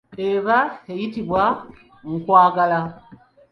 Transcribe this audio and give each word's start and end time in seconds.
Eba 0.29 0.57
eyitibwa 0.91 1.43
kkwangala. 2.17 2.79